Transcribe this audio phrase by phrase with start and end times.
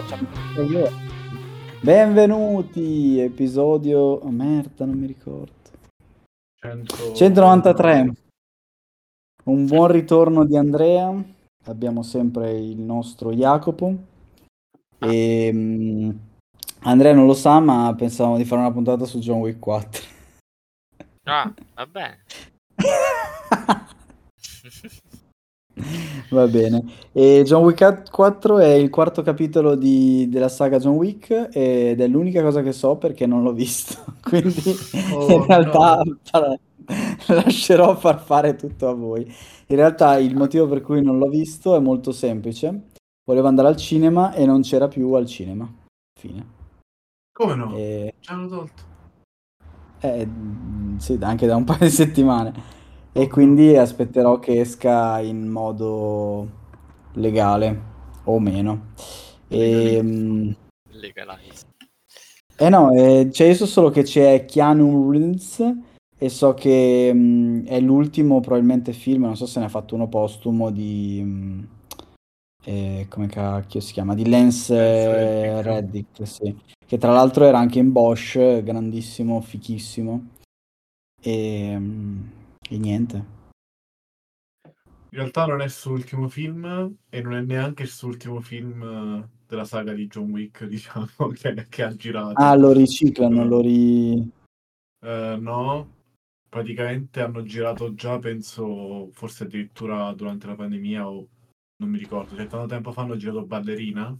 [0.00, 0.88] so, io.
[1.82, 3.98] Benvenuti, episodio...
[3.98, 5.52] Oh, merda, non mi ricordo.
[6.60, 7.14] 100...
[7.14, 8.12] 193.
[9.44, 11.12] Un buon ritorno di Andrea.
[11.64, 13.94] Abbiamo sempre il nostro Jacopo.
[14.98, 16.18] E, um,
[16.84, 20.02] Andrea non lo sa, ma pensavamo di fare una puntata su John Wick 4.
[21.24, 22.18] Ah, vabbè.
[26.30, 26.84] Va bene.
[27.12, 32.06] E John Wick 4 è il quarto capitolo di, della saga John Wick ed è
[32.06, 33.96] l'unica cosa che so perché non l'ho visto.
[34.22, 34.74] Quindi
[35.14, 36.58] oh, in realtà no.
[37.34, 39.22] lascerò far fare tutto a voi.
[39.66, 42.88] In realtà il motivo per cui non l'ho visto è molto semplice.
[43.24, 45.70] Volevo andare al cinema e non c'era più al cinema.
[46.18, 46.60] Fine.
[47.32, 47.74] Come no?
[47.74, 48.14] E...
[48.18, 48.90] Ci hanno tolto.
[50.00, 50.28] Eh,
[50.98, 52.80] sì, anche da un paio di settimane.
[53.14, 56.48] E quindi aspetterò che esca in modo
[57.14, 57.80] legale
[58.24, 58.92] o meno.
[59.48, 60.56] E, ehm,
[60.92, 61.66] Legalize.
[62.56, 65.74] Eh no, eh, cioè io so solo che c'è Keanu Reeves
[66.16, 69.94] e so che mh, mm, è l'ultimo probabilmente film, non so se ne ha fatto
[69.94, 71.20] uno postumo di...
[71.22, 71.62] Mh, mm,
[72.64, 74.14] eh, come cacchio si chiama?
[74.14, 76.56] Di Lance eh, Reddick, sì.
[76.86, 80.28] Che tra l'altro era anche in Bosch, grandissimo, fichissimo.
[81.20, 81.76] E...
[81.76, 82.40] Mh, mm,
[82.72, 83.40] e niente.
[84.64, 88.40] In realtà non è il suo ultimo film e non è neanche il suo ultimo
[88.40, 92.32] film eh, della saga di John Wick, diciamo, che, che ha girato.
[92.36, 94.30] Ah, lo riciclano, lo ri...
[95.00, 95.94] Uh, no,
[96.48, 101.28] praticamente hanno girato già, penso, forse addirittura durante la pandemia o
[101.76, 104.16] non mi ricordo, cioè tanto tempo fa hanno girato Ballerina.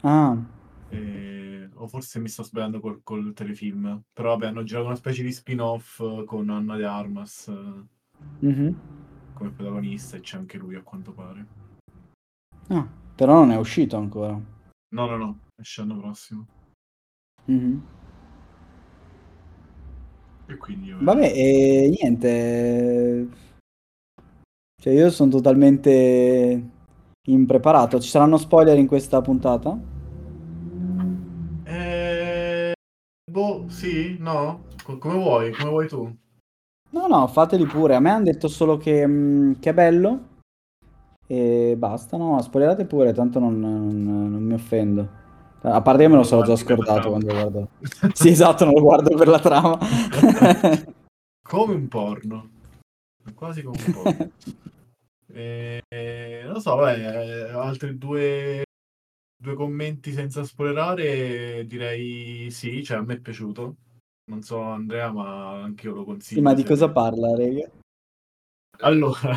[0.00, 0.36] Ah.
[0.90, 1.45] E...
[1.78, 4.02] O forse mi sto sbagliando col, col, telefilm.
[4.12, 7.52] Però vabbè, hanno girato una specie di spin-off con Anna de Armas
[8.44, 8.74] mm-hmm.
[9.34, 11.46] come protagonista e c'è anche lui a quanto pare.
[12.68, 14.32] Ah, però non è uscito ancora.
[14.32, 16.46] No, no, no, esce l'anno prossimo.
[17.50, 17.78] Mm-hmm.
[20.46, 20.90] E quindi...
[20.92, 23.28] Vabbè, vabbè e niente.
[24.80, 26.70] Cioè io sono totalmente
[27.26, 28.00] impreparato.
[28.00, 29.94] Ci saranno spoiler in questa puntata?
[33.36, 34.64] Boh, sì, no?
[34.82, 36.10] come vuoi, come vuoi tu.
[36.88, 37.94] No, no, fateli pure.
[37.94, 40.20] A me hanno detto solo che, mh, mm, che è bello.
[41.26, 45.06] E basta, no, spoilerate pure, tanto non, non, non mi offendo.
[45.60, 47.68] A parte che me lo sono già scordato quando lo guardo.
[48.14, 49.78] sì, esatto, non lo guardo per la trama.
[51.46, 52.48] come un porno.
[53.34, 54.30] Quasi come un porno.
[55.34, 55.82] e,
[56.46, 58.64] non so, vabbè, altri due
[59.36, 63.76] due commenti senza spoilerare, direi sì, cioè a me è piaciuto.
[64.28, 66.40] Non so Andrea, ma anche io lo consiglio.
[66.40, 67.70] Sì, ma di cosa parla, Rega?
[68.80, 69.36] Allora,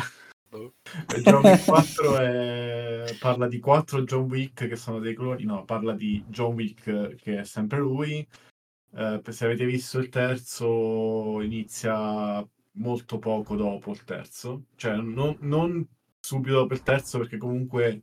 [0.50, 0.74] oh.
[1.22, 3.16] John Wick 4 è...
[3.20, 7.40] parla di quattro John Wick che sono dei cloni, no, parla di John Wick che
[7.40, 8.26] è sempre lui.
[8.92, 15.86] Eh, se avete visto il terzo, inizia molto poco dopo il terzo, cioè non, non
[16.20, 18.02] subito dopo il terzo perché comunque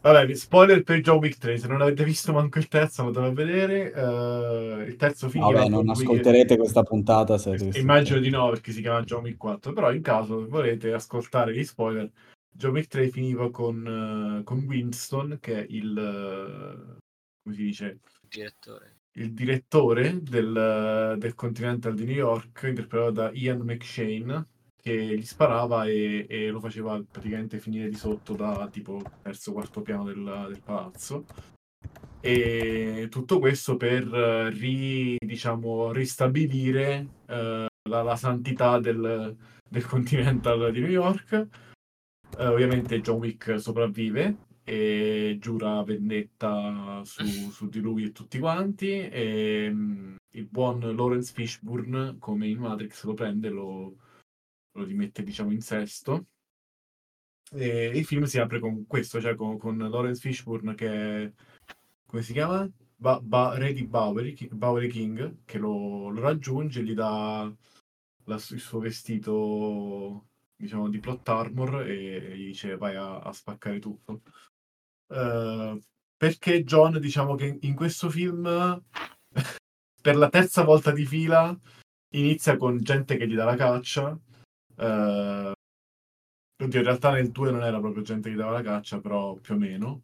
[0.00, 3.32] Vabbè, spoiler per John Wick 3, se non avete visto manco il terzo andatelo a
[3.32, 3.90] vedere.
[3.90, 5.52] Uh, il terzo finiva...
[5.52, 6.56] Vabbè, non ascolterete che...
[6.56, 7.70] questa puntata se...
[7.74, 11.64] Immagino di no, perché si chiama John Wick 4, però in caso volete ascoltare gli
[11.64, 12.08] spoiler,
[12.48, 15.90] John Wick 3 finiva con, uh, con Winston, che è il...
[15.90, 16.96] Uh,
[17.42, 17.98] come si dice?
[18.28, 18.96] Direttore.
[19.12, 24.46] Il direttore del, del Continental di New York, interpretato da Ian McShane,
[24.88, 29.82] che gli sparava e, e, lo faceva praticamente finire di sotto da tipo terzo quarto
[29.82, 31.26] piano del, del palazzo.
[32.20, 39.36] E tutto questo per ri, diciamo, ristabilire uh, la, la, santità del,
[39.68, 41.48] del Continental di New York.
[42.38, 49.08] Uh, ovviamente John Wick sopravvive e giura vendetta su, su di lui e tutti quanti.
[49.08, 53.96] E um, il buon Lawrence Fishburne come in Matrix lo prende lo
[54.78, 56.26] lo rimette diciamo in sesto.
[57.50, 61.32] E il film si apre con questo, cioè con, con Lawrence Fishburne che
[62.06, 62.68] come si chiama?
[62.96, 67.52] Ba- ba- Re di Bowery, Bowery King, che lo, lo raggiunge, gli dà
[68.24, 73.78] la, il suo vestito diciamo di plot armor e gli dice vai a, a spaccare
[73.78, 74.22] tutto.
[75.08, 75.80] Uh,
[76.16, 78.42] perché John, diciamo che in questo film,
[80.02, 81.56] per la terza volta di fila,
[82.14, 84.18] inizia con gente che gli dà la caccia
[84.78, 85.52] Uh,
[86.62, 89.54] oddio, in realtà nel 2 non era proprio gente che dava la caccia, però più
[89.54, 90.02] o meno.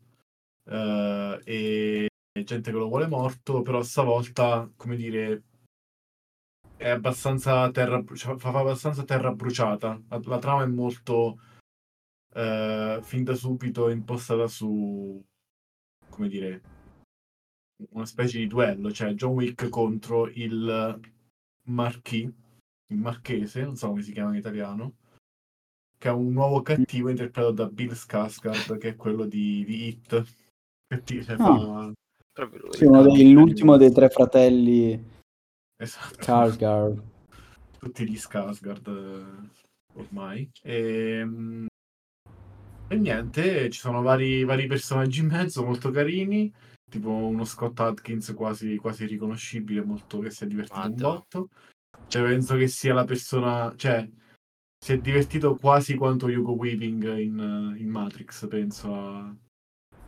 [0.64, 2.08] Uh, e
[2.44, 5.42] gente che lo vuole morto, però stavolta, come dire,
[6.76, 10.00] è abbastanza terra, cioè, fa abbastanza terra bruciata.
[10.08, 11.38] La, la trama è molto
[12.34, 15.22] uh, fin da subito impostata su
[16.14, 16.62] come dire,
[17.90, 21.00] una specie di duello, cioè John Wick contro il
[21.66, 22.30] Marquis,
[22.88, 24.94] il marchese, non so come si chiama in italiano,
[25.98, 30.24] che è un nuovo cattivo interpretato da Bill Skarsgård, che è quello di, di Hit.
[30.86, 31.38] Cattivo, cioè, Ah.
[31.38, 31.92] fa-.
[32.70, 35.12] Sì, uno dei- l'ultimo dei tre fratelli
[35.76, 36.16] Esatto.
[36.20, 37.02] Skarsgård.
[37.78, 39.48] tutti gli Skarsgård eh,
[39.94, 40.50] ormai.
[40.62, 41.66] E, mm,
[42.88, 46.52] e niente, ci sono vari, vari personaggi in mezzo molto carini,
[46.90, 51.14] tipo uno Scott Atkins quasi, quasi riconoscibile, molto che si è divertito un Madonna.
[51.14, 51.48] botto.
[52.14, 54.08] Cioè, penso che sia la persona, cioè,
[54.78, 59.36] si è divertito quasi quanto Hugo Weaving in, in Matrix, penso a,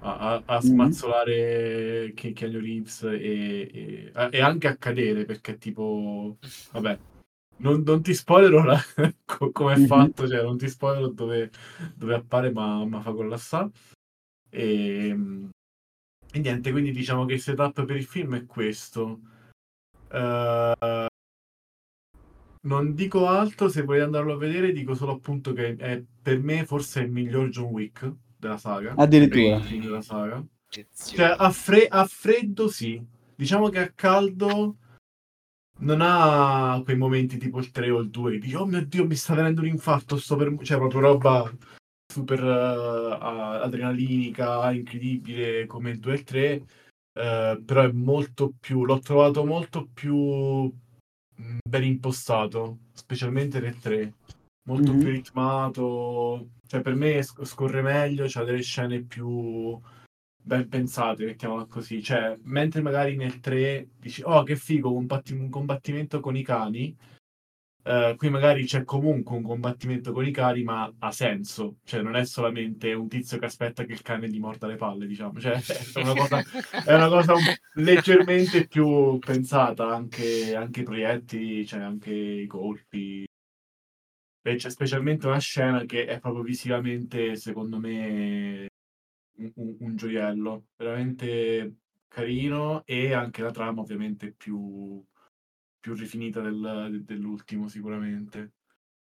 [0.02, 6.38] a, a- a smazzolare Ke- Keanu Reeves e, e- e anche a cadere, perché tipo,
[6.70, 6.96] vabbè,
[7.56, 8.80] non, non ti spoilerò la-
[9.26, 9.86] co- come è Mhm.
[9.86, 11.50] fatto, cioè non ti spoilerò dove,
[11.96, 13.70] dove appare, ma, ma fa collassare.
[14.48, 15.08] E,
[16.30, 19.22] e niente, quindi diciamo che il setup per il film è questo.
[20.08, 21.06] Eh,
[22.66, 26.66] non dico altro, se volete andarlo a vedere, dico solo appunto che è per me
[26.66, 28.94] forse il miglior John Wick della saga.
[28.96, 29.58] Addirittura.
[29.58, 30.44] Della saga.
[30.68, 33.02] Cioè, a, fre- a freddo sì.
[33.34, 34.76] Diciamo che a caldo
[35.78, 39.06] non ha quei momenti tipo il 3 o il 2 che dici, oh mio Dio,
[39.06, 40.56] mi sta venendo un infarto, sto per...
[40.62, 41.50] Cioè, proprio roba
[42.12, 46.66] super a- adrenalinica, incredibile come il 2 e il 3.
[47.12, 48.84] eh, però è molto più...
[48.84, 50.72] L'ho trovato molto più
[51.36, 54.14] ben impostato, specialmente nel 3.
[54.68, 54.98] Molto Mhm.
[54.98, 56.48] più ritmato.
[56.66, 59.78] Cioè, per me sc- scorre meglio, c'ha delle scene più
[60.42, 62.02] ben pensate, mettiamola così.
[62.02, 66.42] Cioè, mentre magari nel 3 dici, oh, che figo, un, combatti- un combattimento con i
[66.42, 66.96] cani.
[67.86, 71.78] Eh, qui magari c'è comunque un combattimento con i cani, ma ha senso.
[71.84, 75.06] Cioè, non è solamente un tizio che aspetta che il cane gli morda le palle,
[75.06, 75.38] diciamo.
[75.40, 75.60] Cioè,
[75.94, 76.42] è una cosa,
[76.84, 83.24] è una cosa un- leggermente più pensata, anche, anche i proiettili, cioè anche i colpi.
[84.42, 88.68] E c'è specialmente una scena che è proprio visivamente, secondo me,
[89.36, 90.66] un- un gioiello.
[90.76, 91.76] Veramente
[92.08, 95.04] carino e anche la trama ovviamente più,
[95.86, 98.54] più rifinita del- dell'ultimo sicuramente.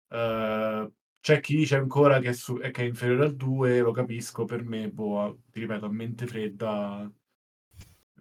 [0.09, 0.91] Eh,
[1.21, 4.63] c'è chi dice ancora che è, su- che è inferiore al 2, lo capisco, per
[4.63, 7.09] me, boh, ti ripeto, a mente fredda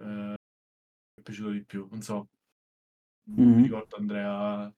[0.00, 0.34] eh, mi
[1.14, 2.28] è piaciuto di più, non so.
[3.24, 3.62] Non mi Mhm.
[3.62, 4.72] ricordo Andrea.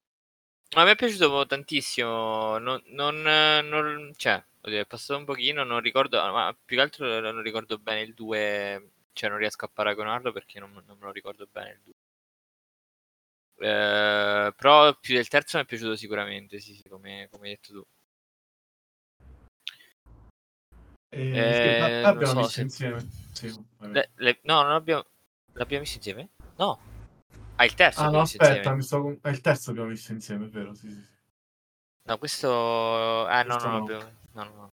[0.77, 2.59] A me è piaciuto tantissimo.
[2.59, 6.83] Non, non, eh, non- cioè, oddio, è passato un pochino, non ricordo, ma più che
[6.83, 8.91] altro non ricordo bene il 2.
[9.13, 11.95] Cioè, non riesco a paragonarlo perché non, non me lo ricordo bene il 2.
[13.61, 17.73] Eh, però più del terzo mi è piaciuto sicuramente, sì, sì, come, come hai detto
[17.73, 17.85] tu.
[21.11, 23.09] Eh, Eh, l'abbiamo so visto se- insieme.
[23.33, 23.65] Sì.
[23.81, 25.05] Le- le- no, non abbiamo.
[25.55, 26.29] L'abbiamo visto insieme?
[26.57, 26.79] No.
[27.57, 30.13] Ah, il terzo Ah, no, aspetta, mi sto con- è il terzo che abbiamo visto
[30.13, 30.75] insieme, è vero?
[30.75, 31.05] Sì, sì.
[32.03, 33.27] No, questo.
[33.27, 33.83] Ah, no, Questo no, no.
[33.85, 34.69] abbiamo- no, no, no.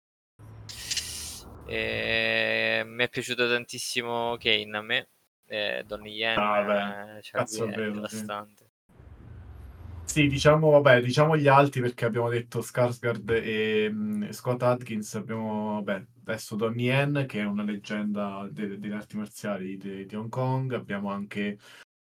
[1.67, 5.07] Eh, mi è piaciuto tantissimo Kane a me.
[5.47, 6.37] Eh, Donnie Yen.
[6.37, 8.25] Ah, eh, cioè, cazzo è vero, sì.
[10.15, 15.73] Sì, diciamo, vabbè, diciamo gli altri perché abbiamo detto Skarsgård e mm, Scott Atkins, abbiamo,
[15.83, 20.29] vabbè, adesso Donnie Yen che è una leggenda de- delle arti marziali di, di Hong
[20.29, 21.57] Kong, abbiamo anche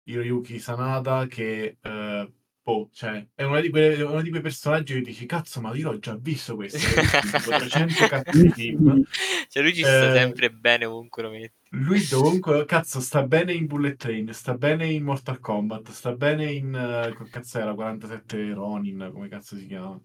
[0.02, 5.00] Hiroyuki Sanada che, eh, boh, cioè, è uno di, quelle- uno di quei personaggi che
[5.00, 9.02] dici, cazzo, ma io l'ho già visto questo, tipo 300 cazzo film.
[9.48, 11.68] Cioè, lui ci sta Eh, sempre bene ovunque lo metti.
[11.72, 16.50] Lui dovunque, cazzo, sta bene in Bullet Train, sta bene in Mortal Kombat, sta bene
[16.50, 20.00] in, che cazzo era, 47 Ronin, come cazzo si chiama.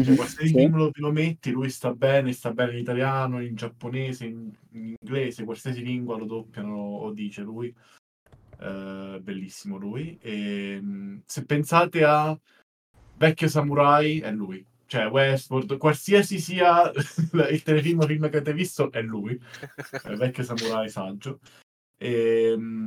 [0.00, 0.54] Cioè, Mhm, qualsiasi sì.
[0.54, 4.94] film lo, lo metti, lui sta bene, sta bene in italiano, in giapponese, in, in
[5.00, 7.74] inglese, qualsiasi lingua lo doppiano o dice lui.
[8.60, 10.18] Eh, bellissimo lui.
[10.20, 12.38] E, mh, se pensate a
[13.16, 14.64] Vecchio Samurai, è lui.
[14.86, 16.90] Cioè, Westworld, qualsiasi sia
[17.50, 19.38] il telefilm o film che avete visto, è lui.
[19.90, 21.40] È Vecchio Samurai saggio.
[21.96, 22.84] E, mh,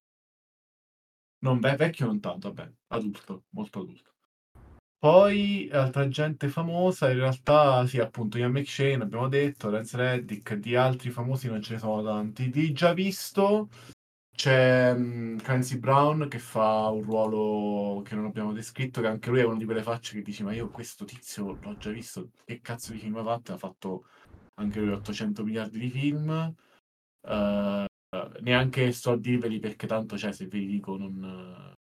[1.39, 4.09] non ve- vecchio non tanto, vabbè, adulto, molto adulto.
[4.97, 10.75] Poi altra gente famosa, in realtà sì, appunto Ian McShane, abbiamo detto, Lance Reddick, di
[10.75, 12.49] altri famosi non ce ne sono tanti.
[12.51, 13.69] Di già visto
[14.33, 19.39] c'è mm, Clancy Brown che fa un ruolo che non abbiamo descritto, che anche lui
[19.39, 22.61] è una di quelle facce che dici, ma io questo tizio l'ho già visto, che
[22.61, 23.53] cazzo di film ha fatto?
[23.53, 24.05] Ha fatto
[24.55, 26.55] anche lui 800 miliardi di film.
[27.27, 27.85] Eh,
[28.41, 31.73] neanche sto a dirveli perché tanto, cioè, se ve li dico non...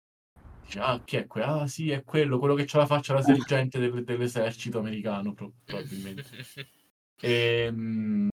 [0.65, 1.47] Dice, ah, chi è quello?
[1.47, 5.53] Ah, sì, è quello, quello che c'ha la faccia da sergente del- dell'esercito americano, pro-
[5.65, 6.25] probabilmente.
[7.23, 8.30] Ehm,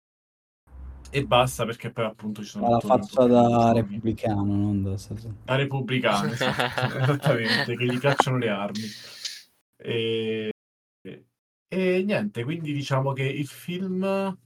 [1.14, 4.96] e basta perché poi appunto ci sono la faccia da repubblicano, non da.
[5.46, 8.88] Da repubblicano, esatto, esattamente, che gli cacciano le armi.
[9.78, 10.50] E,
[11.68, 14.38] e niente, quindi diciamo che il film eh,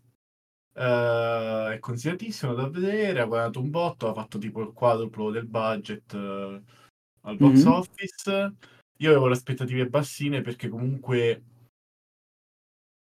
[1.74, 6.14] è consigliatissimo da vedere, ha guadagnato un botto, ha fatto tipo il quadruplo del budget
[6.14, 6.62] eh,
[7.22, 7.72] al box Mhm.
[7.72, 8.56] office.
[9.00, 11.44] Io avevo le aspettative bassine perché comunque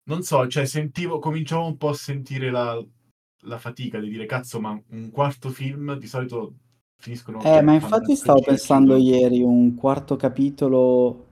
[0.08, 2.82] non so, cioè sentivo, cominciavo un po' a sentire la,
[3.48, 6.54] la fatica di dire cazzo, ma un quarto film di solito
[6.98, 11.26] finiscono Eh, ma infatti stavo pensando ieri un quarto capitolo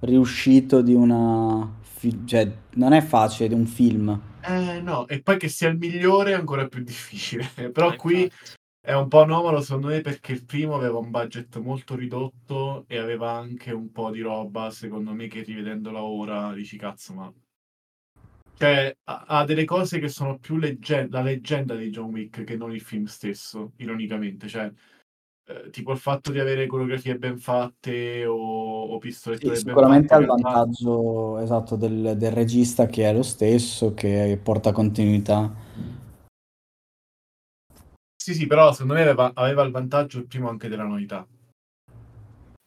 [0.00, 1.68] riuscito di una...
[1.80, 4.20] fi- cioè, non è facile, di un film.
[4.42, 7.70] Eh no, e poi che sia il migliore è ancora più difficile.
[7.72, 8.58] Però qui infatti.
[8.80, 12.98] è un po' anomalo secondo me perché il primo aveva un budget molto ridotto e
[12.98, 17.32] aveva anche un po' di roba, secondo me, che rivedendola ora dici cazzo, ma...
[18.60, 22.58] Cioè, ha, ha delle cose che sono più legge- la leggenda di John Wick che
[22.58, 24.48] non il film stesso, ironicamente.
[24.48, 24.70] Cioè,
[25.46, 30.12] eh, tipo il fatto di avere coreografie ben fatte o, o Sì, pistolettate ben sicuramente
[30.12, 35.50] ha il vantaggio esatto del, del regista che è lo stesso, che porta continuità.
[38.22, 41.26] Sì, sì, però secondo me aveva, aveva il vantaggio il primo anche della novità.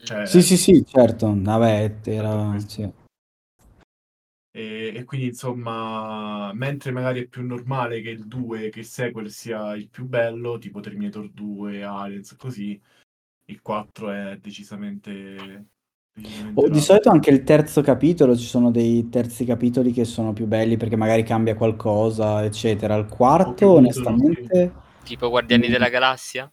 [0.04, 1.32] Cioè, Sì, sì, sì, certo.
[1.38, 2.50] Vabbè, era...
[2.50, 2.70] questo.
[2.70, 3.02] sì.
[4.56, 9.32] E, e quindi insomma, mentre magari è più normale che il 2, che il sequel
[9.32, 12.80] sia il più bello, tipo Terminator 2, Aliens, così,
[13.46, 15.68] il 4 è decisamente,
[16.14, 20.34] decisamente O di solito anche il terzo capitolo, ci sono dei terzi capitoli che sono
[20.34, 22.96] più belli perché magari cambia qualcosa, eccetera.
[22.96, 23.64] Il quarto, sì.
[23.64, 26.52] onestamente, Tipo Guardiani mm, della Galassia?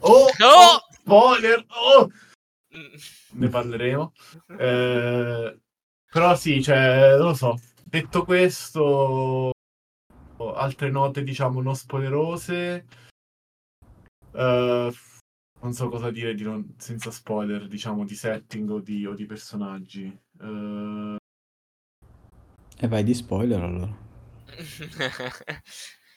[0.00, 0.46] Oh, No!
[0.46, 1.64] oh, spoiler!
[1.68, 2.08] Oh!
[2.76, 3.40] Mm.
[3.40, 4.12] Ne parleremo.
[4.58, 5.58] Eh,
[6.10, 7.58] però sì, cioè, non lo so.
[7.84, 9.52] Detto questo,
[10.38, 12.86] altre note, diciamo, non spoilerose.
[14.32, 14.92] Eh,
[15.62, 19.26] non so cosa dire di non- senza spoiler, diciamo, di setting o di, o di
[19.26, 20.04] personaggi.
[20.40, 21.16] Eh,
[22.82, 23.94] e vai di spoiler allora.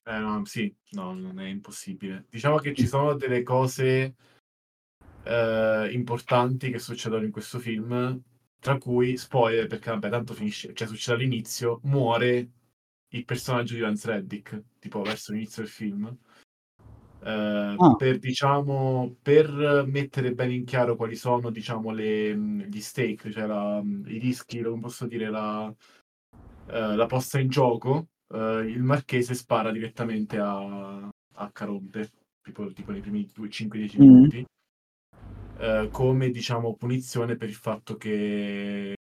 [0.06, 2.26] eh, no, sì, no, non è impossibile.
[2.30, 4.16] Diciamo che ci sono delle cose
[5.24, 8.22] eh, importanti che succedono in questo film,
[8.64, 12.50] tra cui, spoiler, perché vabbè, tanto finisce, cioè succede all'inizio, muore
[13.10, 16.18] il personaggio di Lance Reddick, tipo verso l'inizio del film.
[17.26, 22.82] Eh, Ah, per diciamo per mettere bene in chiaro quali sono diciamo le, mh, gli
[22.82, 25.74] stake, cioè la- mh, i rischi, come posso dire, la,
[26.70, 32.92] eh, la posta in gioco, eh, il marchese spara direttamente a, a Caronte, tipo, tipo
[32.92, 34.44] nei primi 5-10 mm.
[35.64, 38.96] Eh, come diciamo punizione per il fatto che,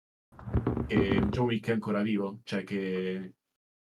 [0.87, 3.35] che John Wick è ancora vivo, cioè che,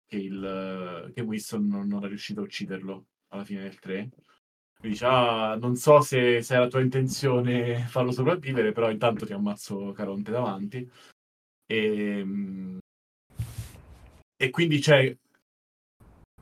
[0.06, 4.08] che, il, che Wilson non, non è riuscito a ucciderlo alla fine del 3.
[4.78, 9.26] Quindi dice, ah, non so se, se è la tua intenzione farlo sopravvivere, però intanto
[9.26, 10.90] ti ammazzo Caronte davanti.
[11.66, 12.78] E, mm,
[14.36, 15.14] e quindi c'è...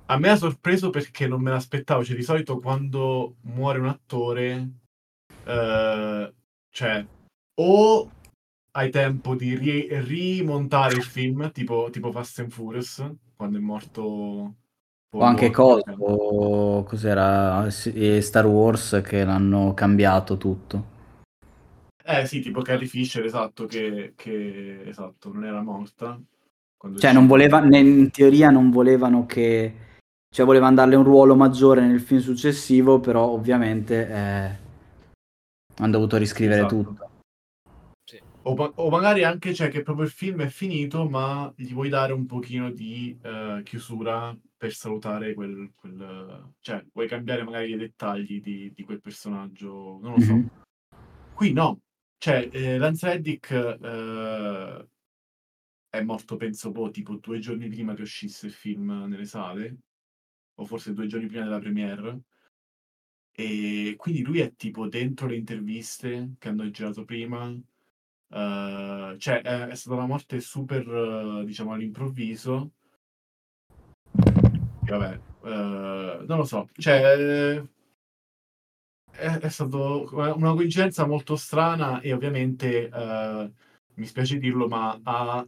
[0.06, 2.04] A me ha sorpreso perché non me l'aspettavo.
[2.04, 4.80] Cioè, di solito quando muore un attore,
[5.44, 6.34] eh,
[6.70, 7.06] cioè,
[7.54, 8.10] o
[8.72, 13.04] hai tempo di ri- rimontare il film, tipo, tipo Fast and Furious,
[13.36, 14.54] quando è morto
[15.12, 20.98] O anche cosa, o cos'era eh, Star Wars che l'hanno cambiato tutto.
[22.04, 26.20] Eh sì, tipo Carrie Fisher, esatto, che, che esatto, non era morta.
[26.96, 29.74] Cioè, non voleva, in teoria non volevano che...
[30.32, 34.59] Cioè, volevano darle un ruolo maggiore nel film successivo, però ovviamente eh,
[35.80, 36.82] hanno dovuto riscrivere Esatto.
[36.82, 37.10] tutto.
[38.04, 38.20] Sì.
[38.42, 41.88] O, ma- o magari anche cioè, che proprio il film è finito, ma gli vuoi
[41.88, 47.76] dare un pochino di eh, chiusura per salutare quel, quel- Cioè, vuoi cambiare magari i
[47.76, 50.34] dettagli di, di quel personaggio, non lo so.
[50.34, 50.48] Mhm.
[51.34, 51.80] Qui no.
[52.18, 54.88] Cioè, eh, Lance Reddick eh,
[55.88, 59.76] è morto, penso, boh, tipo due giorni prima che uscisse il film nelle sale,
[60.56, 62.22] o forse due giorni prima della premiere.
[63.40, 67.48] E quindi lui è tipo dentro le interviste che hanno girato prima.
[68.30, 70.86] eh, cioè, è, è stata una morte super,
[71.42, 72.72] eh, diciamo, all'improvviso.
[74.86, 76.68] E vabbè, eh, non lo so.
[76.74, 77.62] Cioè,
[79.10, 82.88] è, è stato una coincidenza molto strana e ovviamente,
[83.94, 85.46] mi spiace dirlo, ma ha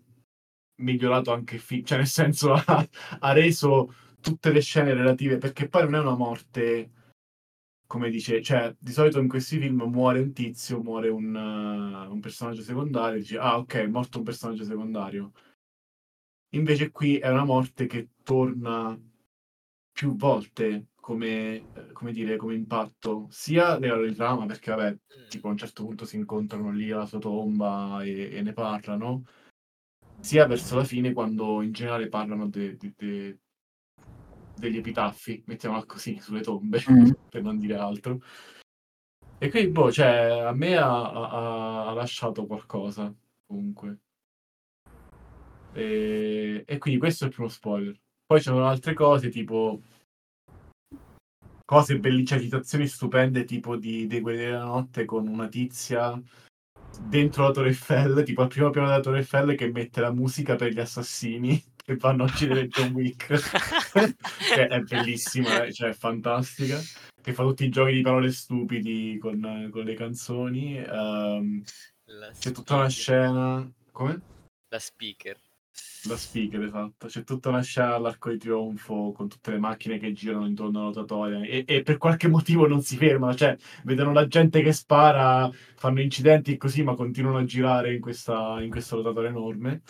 [0.77, 1.85] migliorato anche il film.
[1.85, 2.89] Cioè, nel senso, ha,
[3.21, 6.91] ha reso tutte le scene relative, perché poi non è una morte
[7.93, 12.21] come dice, cioè di solito in questi film muore un tizio, muore un, uh, un
[12.21, 15.33] personaggio secondario, dici ah ok, è morto un personaggio secondario.
[16.55, 18.99] Invece qui è una morte che torna
[19.93, 25.29] più volte come, come dire, come impatto, sia di trama, perché vabbè, Mm.
[25.29, 29.25] tipo a un certo punto si incontrano lì alla sua tomba e, e ne parlano,
[30.19, 33.41] sia verso la fine quando in generale parlano de- de- de-
[34.63, 37.11] degli epitaffi, mettiamola così, sulle tombe, Mm.
[37.29, 38.21] per non dire altro.
[39.39, 43.13] E quindi, boh, cioè, a me ha, ha- ha lasciato qualcosa,
[43.45, 43.99] comunque.
[45.73, 47.99] E, e quindi questo è il primo spoiler.
[48.25, 49.81] Poi c'erano altre cose, tipo
[51.65, 56.21] cose bellissime, cioè, citazioni stupende, tipo di dei Guerrieri della Notte con una tizia
[57.09, 60.55] dentro la Torre Eiffel, tipo al primo piano della Torre Eiffel che mette la musica
[60.55, 61.61] per gli assassini
[61.93, 63.27] che vanno a uccidere John Wick.
[64.55, 66.79] che è bellissima, eh, cioè è fantastica.
[67.23, 70.83] Che fa tutti i giochi di parole stupidi con, con le canzoni.
[70.85, 73.73] La c'è tutta una scena.
[73.91, 74.21] Come?
[74.69, 75.39] La speaker.
[76.09, 77.07] La speaker, esatto.
[77.07, 80.89] C'è tutta una scena all'arco di trionfo con tutte le macchine che girano intorno alla
[80.89, 83.35] rotatoria e, e per qualche motivo non si fermano.
[83.35, 88.01] Cioè, vedono la gente che spara, fanno incidenti e così, ma continuano a girare in
[88.01, 89.83] questa, in questa rotatoria enorme.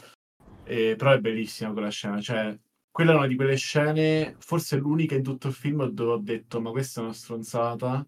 [0.73, 2.21] E- però è bellissima quella scena.
[2.21, 2.59] Cioè,
[2.91, 6.61] quella è una di quelle scene, forse l'unica in tutto il film dove ho detto,
[6.61, 8.07] ma questa è una stronzata.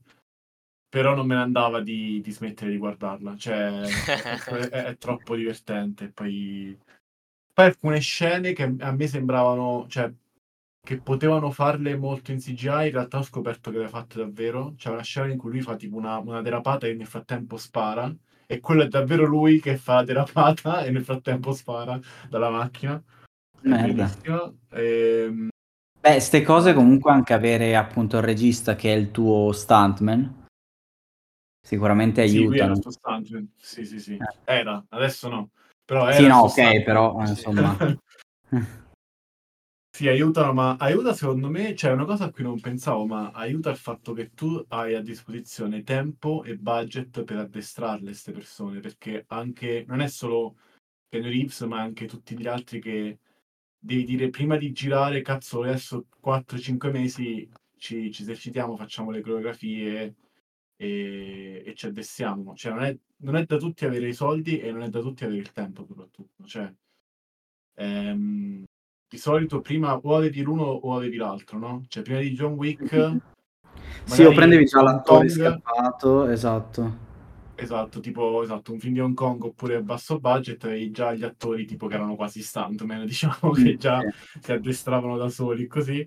[0.89, 3.37] Però non me ne andava di, di smettere di guardarla.
[3.37, 3.81] Cioè,
[4.45, 6.11] è, è- è troppo divertente.
[6.11, 6.79] Poi
[7.53, 10.13] poi alcune scene che a me sembravano, cioè,
[10.81, 14.75] che potevano farle molto in CGI, in realtà ho scoperto che le ha fatte davvero.
[14.77, 18.15] C'è una scena in cui lui fa tipo una, una derapata e nel frattempo spara,
[18.47, 23.03] e quello è davvero lui che fa derapata e nel frattempo spara dalla macchina.
[23.63, 23.87] Merda.
[23.87, 24.59] bellissimo.
[24.73, 25.49] Ehm,
[26.01, 30.43] Beh, ste cose comunque anche avere appunto il regista che è il tuo stuntman
[31.67, 32.75] sicuramente sì, aiutano.
[32.81, 33.49] suo stuntman.
[33.57, 34.15] Sì, sì, sì.
[34.17, 34.35] Eh.
[34.45, 35.51] Era, adesso no.
[35.85, 36.83] Però Sì, era il no, ok, stuntman.
[36.85, 37.31] però eh, Sì.
[37.31, 37.77] insomma.
[39.95, 43.71] Sì, aiutano, ma aiuta secondo me, c'è una cosa a cui non pensavo, ma aiuta
[43.71, 49.25] il fatto che tu hai a disposizione tempo e budget per addestrarle queste persone, perché
[49.29, 50.57] anche, non è solo
[51.09, 53.21] Keanu Reeves, ma anche tutti gli altri che
[53.79, 60.15] devi dire prima di girare, cazzo, adesso 4-5 mesi ci, ci esercitiamo, facciamo le coreografie
[60.77, 62.55] e, e ci addestriamo.
[62.57, 65.23] Cioè, non è, non è da tutti avere i soldi e non è da tutti
[65.25, 66.45] avere il tempo, soprattutto.
[66.45, 66.73] Cioè,
[67.77, 68.65] ehm,
[69.15, 71.85] di solito prima o avevi l'uno o avevi l'altro, no?
[71.87, 73.21] Cioè, prima di John Wick,
[74.05, 77.03] Sì, o prendevi già l'attore Kong- scappato, esatto.
[77.55, 81.23] Esatto, tipo esatto, un film di Hong Kong oppure a basso budget, avevi già gli
[81.23, 84.01] attori tipo che erano quasi stuntman, diciamo, che già
[84.41, 86.07] si addestravano da soli così.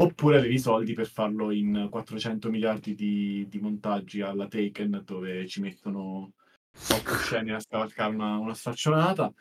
[0.00, 5.46] Oppure avevi i soldi per farlo in 400 miliardi di, di montaggi alla Taken, dove
[5.46, 6.32] ci mettono
[6.88, 9.32] 8 scene a scavalcare una, una staccionata.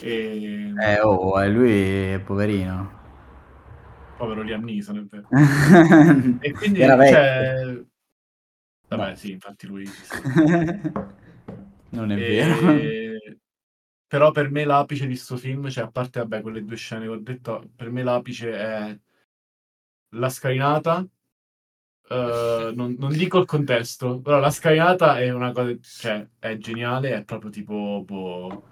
[0.00, 3.00] E Eh, oh, eh, lui è poverino.
[4.16, 5.28] povero Liam Neeson, è vero.
[6.40, 7.82] E quindi, Era cioè...
[8.88, 9.14] Vabbè, No.
[9.16, 9.88] sì, infatti lui
[11.90, 12.70] non è vero.
[12.72, 13.38] E-
[14.06, 17.10] Però per me l'apice di sto film, cioè a parte vabbè, quelle due scene che
[17.10, 18.98] ho detto, per me l'apice è
[20.14, 21.06] la scalinata.
[22.08, 27.14] Eh, non, non dico il contesto, però la scalinata è una cosa, cioè è geniale,
[27.14, 28.68] è proprio tipo boh,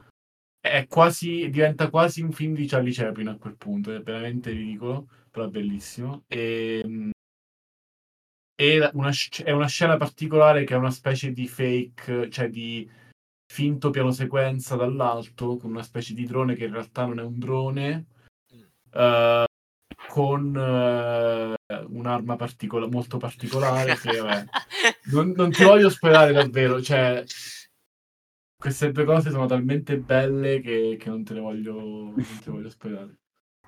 [0.61, 5.09] è quasi, diventa quasi un film di Charlie Chaplin a quel punto, è veramente ridicolo,
[5.31, 6.25] però è bellissimo.
[6.29, 6.83] E,
[8.55, 9.11] e la- una,
[9.45, 12.89] è una scena particolare che è una specie di fake, cioè di
[13.47, 17.39] finto piano sequenza dall'alto, con una specie di drone che in realtà non è un
[17.39, 18.07] drone,
[18.93, 19.45] eh,
[20.11, 21.55] con eh,
[21.87, 24.45] un'arma particola- molto particolare che vabbè,
[25.13, 27.25] non, non ti voglio spoilerare davvero, cioè
[28.57, 32.51] queste due cose sono talmente belle che, che non te le voglio, non te le
[32.51, 33.19] voglio spoilerare.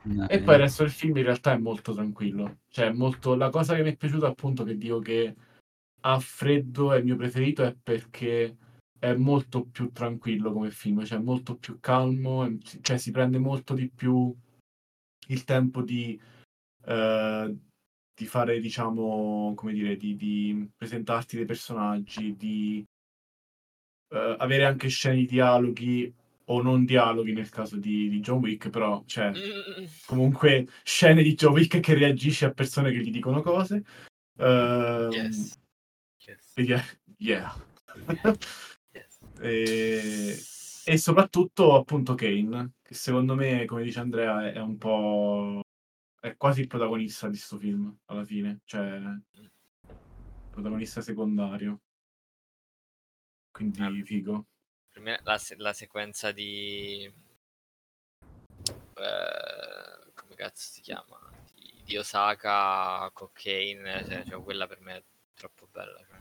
[0.03, 2.59] No, E poi il resto del film in realtà è molto tranquillo.
[2.69, 3.37] Cioè, molto...
[3.37, 5.35] la cosa che mi è piaciuta, appunto, che dico che
[6.01, 8.57] a freddo è il mio preferito, è perché
[8.99, 12.49] è molto più tranquillo come film, cioè molto più calmo,
[12.83, 14.35] cioè si prende molto di più
[15.29, 16.21] il tempo di,
[16.85, 17.57] eh,
[18.15, 22.85] di fare, diciamo, come dire, di, di presentarti dei personaggi, di
[24.11, 26.13] eh, avere anche scene di dialoghi
[26.47, 31.35] o non dialoghi nel caso di, di John Wick, però, cioè, Mm, comunque scene di
[31.35, 33.83] John Wick che reagisce a persone che gli dicono cose.
[34.39, 35.59] Ehm, yes.
[36.27, 36.53] Yes.
[36.55, 36.85] e yeah,
[37.19, 37.55] yeah.
[38.93, 39.19] Yes.
[39.41, 40.37] e,
[40.85, 45.63] e soprattutto appunto Kane, che secondo me, come dice Andrea, è un po'
[46.25, 49.01] è quasi il protagonista di sto film alla fine, cioè
[50.51, 51.81] protagonista secondario.
[53.51, 53.91] Quindi Ah.
[54.05, 54.47] figo.
[54.93, 57.05] Per me la, se- la sequenza di...
[58.95, 61.19] eh, come cazzo si chiama?
[61.55, 65.05] Di di Osaka, Cocaine, cioè, cioè, quella per me è
[65.35, 65.99] troppo bella.
[66.07, 66.21] Cioè.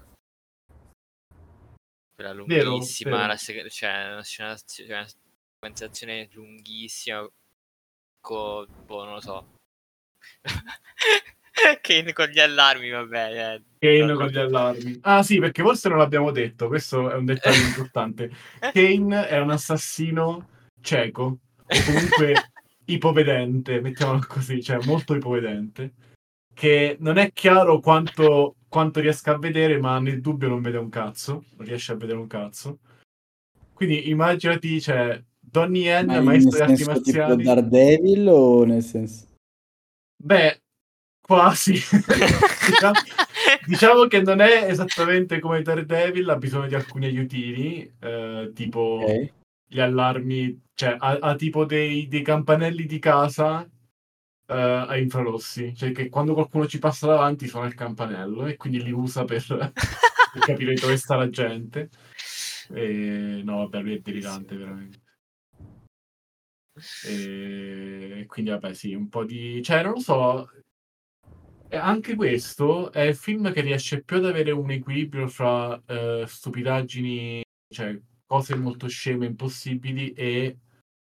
[2.15, 3.27] Quella lunghissima, vero.
[3.27, 7.29] la sec- cioè, una scena, cioè, una sequenzazione lunghissima,
[8.19, 9.59] con, boh, non lo so.
[11.81, 13.53] Kane con gli allarmi, vabbè.
[13.53, 13.63] Eh.
[13.79, 14.99] Kane con gli allarmi.
[15.01, 18.31] Ah sì, perché forse non l'abbiamo detto, questo è un dettaglio importante.
[18.73, 20.47] Kane è un assassino
[20.81, 22.51] cieco, o comunque
[22.85, 25.93] ipovedente, mettiamolo così, cioè molto ipovedente,
[26.53, 30.89] che non è chiaro quanto, quanto riesca a vedere, ma nel dubbio non vede un
[30.89, 32.79] cazzo, non riesce a vedere un cazzo.
[33.73, 37.43] Quindi immaginati, cioè, Donnie Yen, Ma maestro di arti senso tipo marziali.
[37.43, 39.29] Daredevil o nel senso...
[40.23, 40.61] Beh,
[41.19, 41.73] quasi.
[42.69, 42.99] diciamo,
[43.65, 49.33] diciamo che non è esattamente come Daredevil, ha bisogno di alcuni aiutini, eh, tipo Ok.
[49.67, 55.91] gli allarmi, cioè ha, ha tipo dei, dei campanelli di casa eh, a infrarossi, cioè
[55.91, 60.41] che quando qualcuno ci passa davanti suona il campanello e quindi li usa per, per
[60.45, 61.89] capire dove sta la gente.
[62.69, 64.99] E, no, vabbè, lui è delirante veramente.
[67.05, 69.61] E quindi vabbè, sì, un po' di...
[69.61, 70.49] Cioè, non lo so,
[71.69, 77.41] anche questo è il film che riesce più ad avere un equilibrio fra eh, stupidaggini,
[77.73, 80.59] cioè cose molto sceme, impossibili e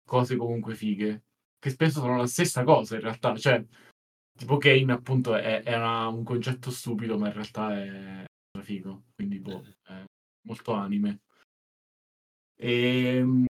[0.04, 1.24] cose comunque fighe,
[1.60, 3.64] che spesso sono la stessa cosa in realtà, cioè
[4.38, 8.26] tipo Kane appunto è, è una- un concetto stupido, ma in realtà è
[8.62, 9.64] figo, quindi boh,
[10.48, 11.22] molto anime.
[12.58, 13.46] E,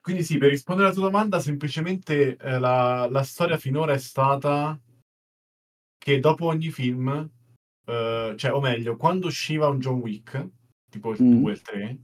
[0.00, 4.78] quindi sì, per rispondere alla tua domanda, semplicemente eh, la, la storia finora è stata
[5.98, 7.28] che dopo ogni film,
[7.86, 10.48] eh, cioè, o meglio, quando usciva un John Wick,
[10.88, 11.40] tipo il Mm.
[11.40, 11.98] 2 e il 3,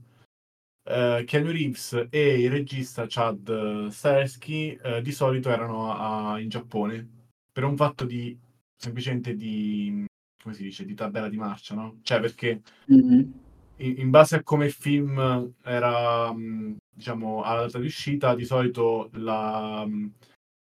[0.87, 7.09] eh, Keanu Reeves e il regista Chad Stahelski eh, di solito erano a- in Giappone
[7.51, 8.37] per un fatto di
[8.77, 10.05] semplicemente di
[10.43, 11.99] come si dice di tabella di marcia, no?
[12.03, 13.44] Cioè perché Mhm.
[13.77, 19.09] In, base a come il film era mh, diciamo alla data di uscita, di solito
[19.13, 20.13] la, mh,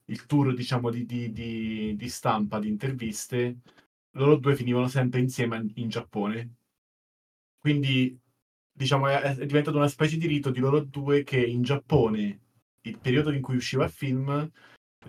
[0.06, 3.58] il tour diciamo di, di- di- di stampa, di interviste,
[4.12, 6.54] loro due finivano sempre insieme in, in Giappone.
[7.58, 8.16] Quindi
[8.72, 12.40] diciamo è, è diventato una specie di rito di loro due che in Giappone,
[12.82, 14.50] il periodo in cui usciva il film,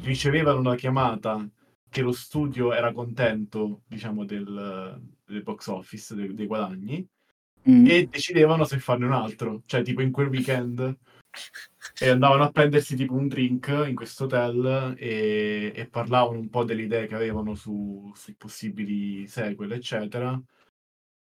[0.02, 1.48] ricevevano una chiamata
[1.90, 7.08] che lo studio era contento, diciamo, del, del box office, dei- dei guadagni,
[7.68, 7.86] Mm.
[7.86, 10.98] e decidevano se farne un altro, cioè tipo in quel weekend
[12.00, 16.64] e andavano a prendersi tipo un drink in questo hotel e, e parlavano un po'
[16.64, 20.40] delle idee che avevano su, su possibili sequel, eccetera.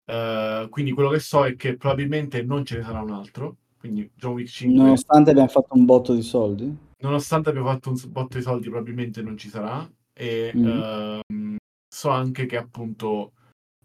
[0.05, 4.11] Eh, quindi quello che so è che probabilmente non ce ne sarà un altro, quindi
[4.15, 6.77] John Wick 5, Nonostante abbiamo fatto un botto di soldi.
[7.01, 9.89] nonostante abbia fatto un botto di soldi, probabilmente non ci sarà.
[10.13, 10.65] E Mm.
[10.67, 11.57] ehm,
[11.89, 13.33] so anche che appunto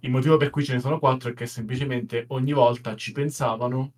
[0.03, 3.93] il motivo per cui ce ne sono quattro è che semplicemente ogni volta ci pensavano,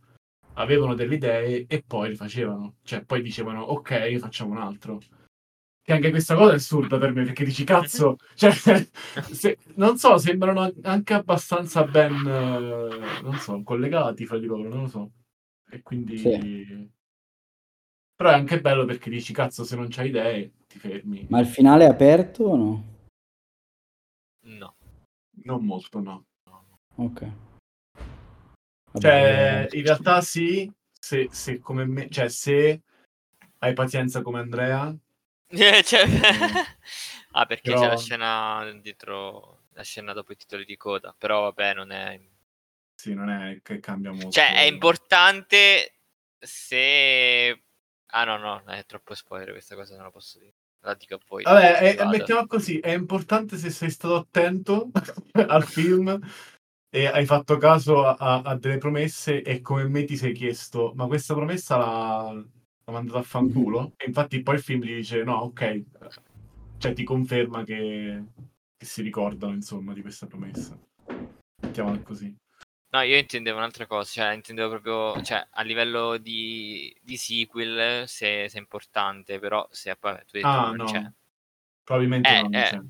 [0.53, 2.75] avevano delle idee e poi le facevano.
[2.83, 5.01] Cioè, poi dicevano, ok, facciamo un altro.
[5.81, 10.17] Che anche questa cosa è assurda per me, perché dici, cazzo, cioè, se- non so,
[10.17, 15.11] sembrano anche abbastanza ben, non so, collegati fra di loro, non lo so.
[15.69, 16.17] E quindi...
[16.17, 16.93] Sì.
[18.15, 21.25] Però è anche bello perché dici, cazzo, se non c'hai idee, ti fermi.
[21.29, 22.93] Ma il finale è aperto o no?
[24.43, 24.74] No.
[25.45, 26.25] Non molto, no.
[26.95, 27.21] Ok.
[28.93, 32.81] Vabbè, Cioè, in realtà sì, se, se come me, cioè, se
[33.60, 34.93] hai pazienza come Andrea,
[35.47, 36.08] Eh, cioè-
[37.31, 41.41] ah, perché c'è Però- la scena dietro, la scena dopo i titoli di coda, però
[41.41, 42.19] vabbè, non è...
[42.95, 44.31] sì, non è che cambia molto.
[44.31, 45.99] Cioè, è importante
[46.39, 47.63] se...
[48.08, 50.53] Ah no, no, è troppo spoiler questa cosa, non la posso dire.
[50.93, 51.43] Dico poi.
[51.43, 52.09] Vabbè, è- Vado.
[52.09, 54.91] mettiamo così, è importante se sei stato attento
[55.47, 56.19] al film
[56.89, 60.93] e hai fatto caso a, a- a delle promesse e come me ti sei chiesto,
[60.95, 63.93] ma questa promessa l'ha, l'ha mandata a fanculo?
[63.97, 65.83] E infatti poi il film gli dice, no, ok,
[66.77, 68.23] cioè ti conferma che,
[68.77, 70.77] che si ricordano, insomma, di questa promessa.
[71.61, 72.33] Mettiamola così.
[72.95, 78.47] No, io intendevo un'altra cosa, cioè intendevo proprio, cioè a livello di, di sequel se,
[78.47, 80.86] se è importante, però se vabbè, tu hai detto Ah, no.
[80.86, 81.12] c'è.
[81.84, 82.63] Probabilmente Eh, non eh.
[82.63, 82.81] c'è.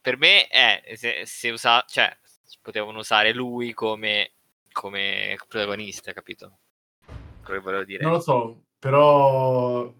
[0.00, 2.16] Per me è, se, se usa, cioè
[2.62, 4.34] potevano usare lui come,
[4.70, 6.60] come protagonista, capito?
[7.42, 8.04] Quello che volevo dire.
[8.04, 9.92] Non lo so, però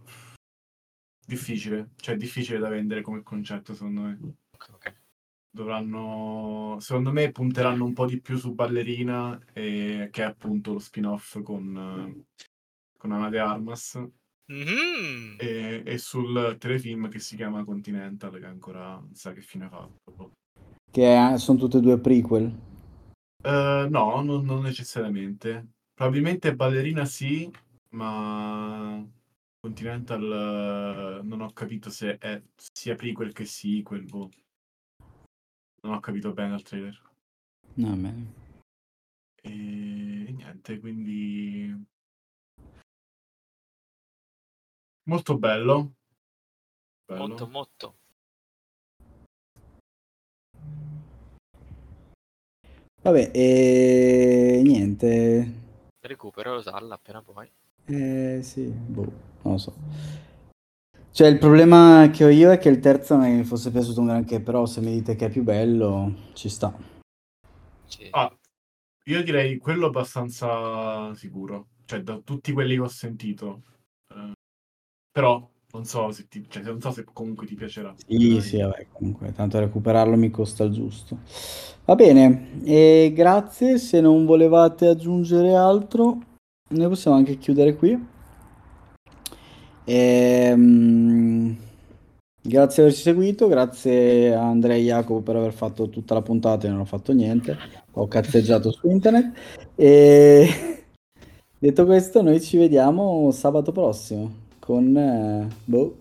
[1.26, 4.18] difficile, cioè difficile da vendere come concetto, secondo me.
[4.70, 4.94] Ok.
[5.50, 10.78] Dovranno secondo me punteranno un po' di più su ballerina e, che è appunto lo
[10.78, 12.24] spin-off con,
[12.96, 14.00] con Ana de Armas
[14.50, 15.36] Mhm.
[15.38, 19.68] e, e sul telefilm che si chiama Continental, che ancora non sa che fine ha
[19.68, 20.32] fatto.
[20.90, 22.44] Che è- sono tutte e due prequel.
[23.44, 25.68] Eh, no, non, non necessariamente.
[25.94, 27.50] Probabilmente Ballerina sì,
[27.90, 29.04] ma
[29.60, 34.04] Continental eh, non ho capito se è sia prequel che sequel.
[34.04, 34.30] boh.
[35.80, 37.00] Non ho capito bene al trailer.
[37.74, 38.32] No, bene.
[39.42, 41.86] E, e niente, quindi
[45.04, 45.94] molto bello.
[47.06, 47.26] Bello.
[47.26, 47.96] Molto, molto.
[53.00, 55.52] Vabbè, e niente.
[56.00, 57.50] Recupero lo salla appena puoi.
[57.86, 59.10] Eh, sì, boh,
[59.42, 59.72] non lo so.
[61.18, 64.06] Cioè, il problema che ho io è che il terzo non mi fosse piaciuto un
[64.06, 66.72] granché, però se mi dite che è più bello, ci sta.
[68.10, 68.32] Ah,
[69.06, 73.62] io direi quello abbastanza sicuro, cioè da tutti quelli che ho sentito.
[74.14, 74.30] Eh,
[75.10, 77.92] però non so se ti, cioè, non so se comunque ti piacerà.
[77.96, 78.40] Sì, Dai.
[78.40, 81.18] sì, vabbè, comunque, tanto recuperarlo mi costa il giusto.
[81.84, 86.16] Va bene, e grazie, se non volevate aggiungere altro,
[86.68, 88.16] noi possiamo anche chiudere qui.
[89.90, 91.56] Ehm,
[92.42, 96.66] grazie per averci seguito, grazie a Andrea e Jacopo per aver fatto tutta la puntata
[96.66, 97.56] e non ho fatto niente,
[97.92, 99.32] ho cazzeggiato su internet.
[99.74, 100.84] E
[101.58, 105.96] detto questo, noi ci vediamo sabato prossimo con, eh, boh,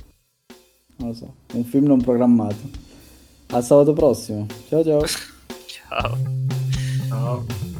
[0.97, 2.85] non lo so, un film non programmato.
[3.51, 4.45] A sabato prossimo.
[4.67, 5.01] Ciao ciao.
[5.65, 6.17] Ciao.
[7.07, 7.76] Ciao.